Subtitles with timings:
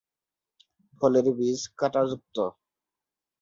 [0.97, 2.37] ফলের বীজ কাঁটাযুক্ত।